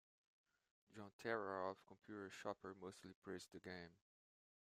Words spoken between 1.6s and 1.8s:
of